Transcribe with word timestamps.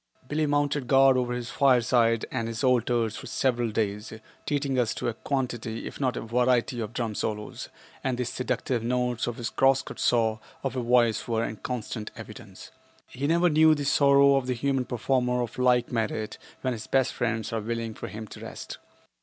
Billie 0.27 0.47
mounted 0.47 0.87
guard 0.87 1.15
over 1.15 1.31
his 1.33 1.51
fireside 1.51 2.25
and 2.31 2.47
his 2.47 2.63
altars 2.63 3.15
for 3.15 3.27
several 3.27 3.69
days, 3.69 4.11
treating 4.47 4.79
us 4.79 4.95
to 4.95 5.07
a 5.09 5.13
quantity 5.13 5.85
if 5.85 6.01
not 6.01 6.17
a 6.17 6.21
variety 6.21 6.79
of 6.79 6.91
drum 6.91 7.13
solos, 7.13 7.69
and 8.03 8.17
the 8.17 8.25
seductive 8.25 8.81
notes 8.81 9.27
of 9.27 9.37
his 9.37 9.51
cross 9.51 9.83
cut 9.83 9.99
saw 9.99 10.39
of 10.63 10.75
a 10.75 10.81
voice 10.81 11.27
were 11.27 11.43
in 11.43 11.57
constant 11.57 12.09
evidence. 12.15 12.71
He 13.05 13.27
never 13.27 13.47
knew 13.47 13.75
the 13.75 13.85
sorrow 13.85 14.37
of 14.37 14.47
the 14.47 14.55
human 14.55 14.85
performer 14.85 15.39
of 15.43 15.59
like 15.59 15.91
merit 15.91 16.39
when 16.61 16.73
his 16.73 16.87
best 16.87 17.13
friends 17.13 17.53
are 17.53 17.61
willing 17.61 17.93
for 17.93 18.07
him 18.07 18.25
to 18.29 18.39
rest. 18.39 18.79